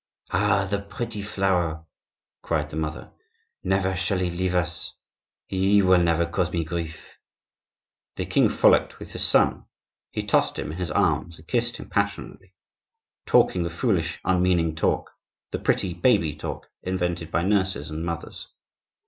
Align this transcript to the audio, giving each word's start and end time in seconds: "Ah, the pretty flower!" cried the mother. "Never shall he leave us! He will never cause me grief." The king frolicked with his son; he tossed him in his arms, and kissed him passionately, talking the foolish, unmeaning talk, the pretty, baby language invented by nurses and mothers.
"Ah, 0.31 0.67
the 0.67 0.81
pretty 0.81 1.21
flower!" 1.21 1.85
cried 2.41 2.71
the 2.71 2.75
mother. 2.75 3.13
"Never 3.63 3.95
shall 3.95 4.17
he 4.17 4.31
leave 4.31 4.55
us! 4.55 4.95
He 5.45 5.83
will 5.83 5.99
never 5.99 6.25
cause 6.25 6.51
me 6.51 6.63
grief." 6.63 7.19
The 8.15 8.25
king 8.25 8.49
frolicked 8.49 8.97
with 8.97 9.11
his 9.11 9.23
son; 9.23 9.67
he 10.09 10.23
tossed 10.23 10.57
him 10.57 10.71
in 10.71 10.79
his 10.79 10.89
arms, 10.89 11.37
and 11.37 11.47
kissed 11.47 11.77
him 11.77 11.87
passionately, 11.87 12.55
talking 13.27 13.61
the 13.61 13.69
foolish, 13.69 14.19
unmeaning 14.25 14.73
talk, 14.73 15.11
the 15.51 15.59
pretty, 15.59 15.93
baby 15.93 16.33
language 16.41 16.67
invented 16.81 17.29
by 17.29 17.43
nurses 17.43 17.91
and 17.91 18.03
mothers. 18.03 18.47